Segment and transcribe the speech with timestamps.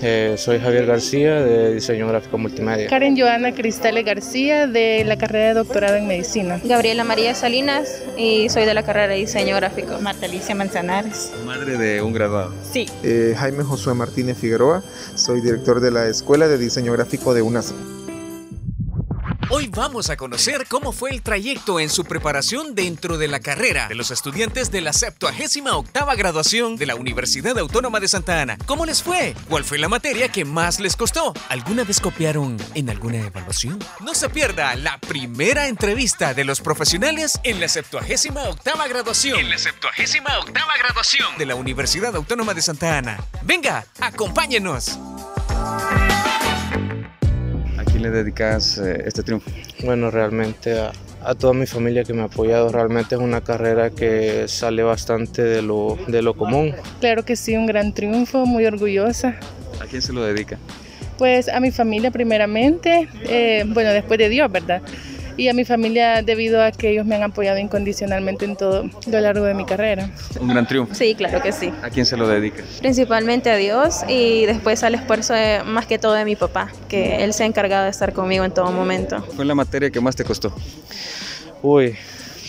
[0.00, 2.88] Eh, soy Javier García de Diseño Gráfico Multimedia.
[2.88, 6.60] Karen Joana Cristales García de la carrera de doctorado en Medicina.
[6.64, 9.98] Gabriela María Salinas y soy de la carrera de Diseño Gráfico.
[10.00, 11.32] Marta Alicia Manzanares.
[11.44, 12.54] Madre de un graduado.
[12.70, 12.86] Sí.
[13.02, 14.82] Eh, Jaime Josué Martínez Figueroa,
[15.14, 17.74] soy director de la Escuela de Diseño Gráfico de UNAS.
[19.50, 23.88] Hoy vamos a conocer cómo fue el trayecto en su preparación dentro de la carrera
[23.88, 25.84] de los estudiantes de la 78
[26.18, 28.58] graduación de la Universidad Autónoma de Santa Ana.
[28.66, 29.34] ¿Cómo les fue?
[29.48, 31.32] ¿Cuál fue la materia que más les costó?
[31.48, 33.78] ¿Alguna vez copiaron en alguna evaluación?
[34.00, 38.34] No se pierda la primera entrevista de los profesionales en la 78
[38.86, 39.38] graduación.
[39.38, 40.22] En la 78
[40.78, 43.18] graduación de la Universidad Autónoma de Santa Ana.
[43.44, 44.98] Venga, acompáñenos
[47.98, 49.50] le dedicas eh, este triunfo?
[49.84, 50.92] Bueno, realmente a,
[51.24, 52.70] a, toda mi familia que me ha apoyado.
[52.70, 56.74] Realmente es una carrera que sale bastante de lo, de lo común.
[57.00, 59.36] Claro que sí, un gran triunfo, muy orgullosa.
[59.80, 60.58] ¿A quién se lo dedica?
[61.16, 64.82] Pues a mi familia primeramente, eh, bueno, después de Dios, ¿verdad?
[65.38, 69.20] Y a mi familia debido a que ellos me han apoyado incondicionalmente en todo lo
[69.20, 70.10] largo de mi carrera.
[70.40, 70.94] Un gran triunfo.
[70.94, 71.72] Sí, claro que sí.
[71.82, 72.64] ¿A quién se lo dedica?
[72.80, 77.22] Principalmente a Dios y después al esfuerzo de, más que todo de mi papá, que
[77.22, 79.22] él se ha encargado de estar conmigo en todo momento.
[79.36, 80.52] ¿Fue la materia que más te costó?
[81.62, 81.96] Uy,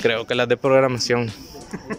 [0.00, 1.30] creo que la de programación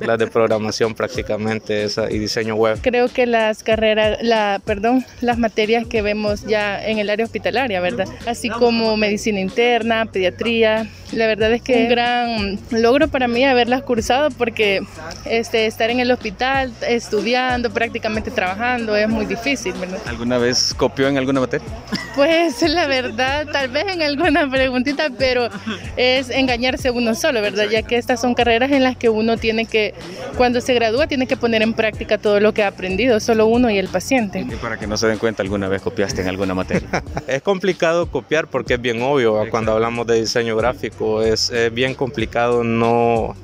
[0.00, 2.78] las de programación prácticamente esa, y diseño web.
[2.82, 7.80] Creo que las carreras, la, perdón, las materias que vemos ya en el área hospitalaria,
[7.80, 8.06] ¿verdad?
[8.26, 10.86] Así como medicina interna, pediatría.
[11.12, 14.80] La verdad es que un gran logro para mí haberlas cursado porque
[15.26, 19.98] este, estar en el hospital estudiando, prácticamente trabajando es muy difícil, ¿verdad?
[20.06, 21.66] ¿Alguna vez copió en alguna materia?
[22.14, 25.48] Pues la verdad, tal vez en alguna preguntita, pero
[25.96, 27.66] es engañarse uno solo, ¿verdad?
[27.70, 29.94] Ya que estas son carreras en las que uno tiene tiene que,
[30.38, 33.70] cuando se gradúa, tiene que poner en práctica todo lo que ha aprendido, solo uno
[33.70, 34.40] y el paciente.
[34.40, 36.88] Y para que no se den cuenta, ¿alguna vez copiaste en alguna materia?
[37.26, 41.94] es complicado copiar porque es bien obvio, cuando hablamos de diseño gráfico, es, es bien
[41.94, 43.36] complicado no,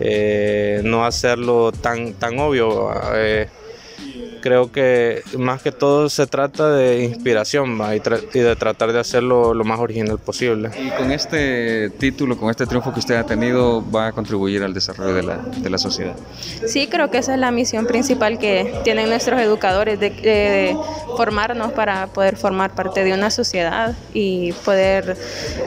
[0.00, 2.90] eh, no hacerlo tan, tan obvio.
[3.14, 3.46] Eh,
[4.44, 9.64] creo que más que todo se trata de inspiración y, de tratar de hacerlo lo
[9.64, 10.68] más original posible.
[10.78, 14.74] Y con este título, con este triunfo que usted ha tenido, va a contribuir al
[14.74, 16.14] desarrollo de la, de la sociedad.
[16.66, 20.76] Sí, creo que esa es la misión principal que tienen nuestros educadores, de, de
[21.16, 25.16] formarnos para poder formar parte de una sociedad y poder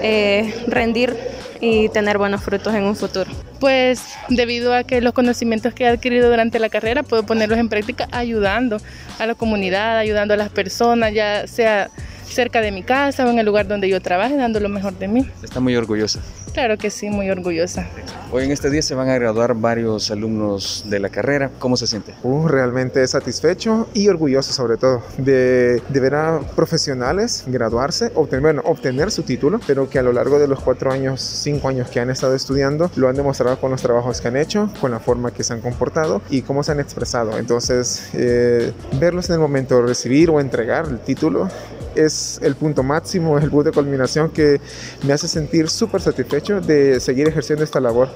[0.03, 1.17] eh, rendir
[1.59, 3.31] y tener buenos frutos en un futuro.
[3.59, 7.69] Pues debido a que los conocimientos que he adquirido durante la carrera puedo ponerlos en
[7.69, 8.77] práctica ayudando
[9.19, 11.89] a la comunidad, ayudando a las personas, ya sea
[12.29, 15.07] cerca de mi casa o en el lugar donde yo trabaje, dando lo mejor de
[15.07, 15.29] mí.
[15.41, 16.19] Está muy orgullosa.
[16.57, 17.87] Claro que sí, muy orgullosa.
[18.31, 21.51] Hoy en este día se van a graduar varios alumnos de la carrera.
[21.59, 22.15] ¿Cómo se siente?
[22.23, 28.63] Uh, realmente satisfecho y orgulloso sobre todo de, de, ver a profesionales graduarse, obtener, bueno,
[28.65, 31.99] obtener su título, pero que a lo largo de los cuatro años, cinco años que
[31.99, 35.29] han estado estudiando, lo han demostrado con los trabajos que han hecho, con la forma
[35.29, 37.37] que se han comportado y cómo se han expresado.
[37.37, 41.49] Entonces, eh, verlos en el momento de recibir o entregar el título
[41.97, 44.61] es el punto máximo, el punto de culminación que
[45.03, 48.09] me hace sentir súper satisfecho de seguir ejerciendo esta labor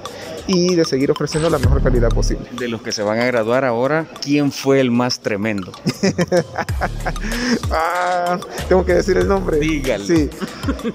[0.46, 2.48] y de seguir ofreciendo la mejor calidad posible.
[2.58, 5.72] De los que se van a graduar ahora, ¿quién fue el más tremendo?
[7.70, 8.38] ah,
[8.68, 9.58] tengo que decir el nombre.
[9.58, 10.04] Dígalo.
[10.04, 10.30] Sí.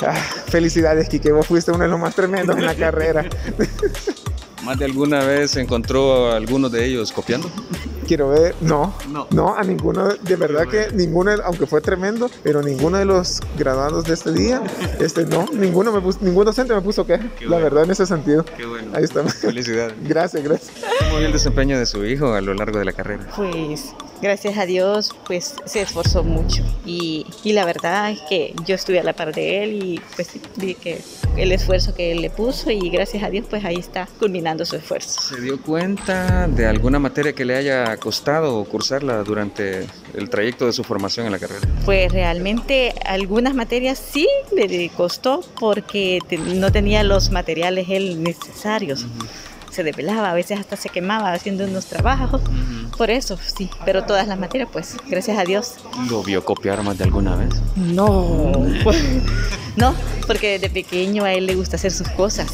[0.05, 3.25] Ah, felicidades, Kike, vos fuiste uno de los más tremendos en la carrera.
[4.67, 7.49] ¿Más de alguna vez encontró a alguno de ellos copiando?
[8.05, 12.61] Quiero ver, no, no, no, a ninguno, de verdad que ninguno, aunque fue tremendo, pero
[12.61, 14.61] ninguno de los graduados de este día,
[14.99, 17.17] este no, ninguno me puso, ningún docente me puso que,
[17.47, 18.43] la verdad en ese sentido.
[18.43, 18.91] Qué bueno.
[18.93, 19.23] Ahí está.
[19.23, 19.93] Felicidades.
[20.03, 20.71] Gracias, gracias.
[20.99, 23.25] ¿Cómo vio el desempeño de su hijo a lo largo de la carrera?
[23.37, 28.75] Pues gracias a Dios, pues se esforzó mucho y, y, la verdad es que yo
[28.75, 31.01] estuve a la par de él y pues vi que
[31.35, 34.75] el esfuerzo que él le puso y gracias a Dios pues ahí está culminando su
[34.75, 35.21] esfuerzo.
[35.21, 40.73] ¿Se dio cuenta de alguna materia que le haya costado cursarla durante el trayecto de
[40.73, 41.67] su formación en la carrera?
[41.85, 46.19] Pues realmente algunas materias sí le costó porque
[46.55, 49.03] no tenía los materiales él necesarios.
[49.03, 49.46] Uh -huh
[49.77, 52.41] se desvelaba, a veces hasta se quemaba haciendo unos trabajos.
[52.97, 53.69] Por eso, sí.
[53.85, 55.75] Pero todas las materias, pues, gracias a Dios.
[56.09, 57.53] ¿Lo vio copiar más de alguna vez?
[57.75, 58.53] No.
[59.75, 59.95] no,
[60.25, 62.47] porque desde pequeño a él le gusta hacer sus cosas.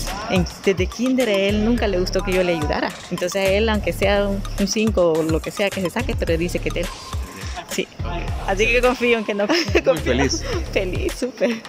[0.65, 2.89] Desde kinder a él nunca le gustó que yo le ayudara.
[3.09, 6.37] Entonces a él, aunque sea un 5 o lo que sea que se saque, pero
[6.37, 6.85] dice que te...
[7.69, 7.87] Sí.
[8.47, 9.47] Así que confío en que no.
[9.47, 10.43] Muy feliz.
[10.73, 11.61] Feliz, súper.